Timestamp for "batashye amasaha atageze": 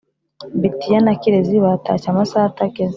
1.65-2.89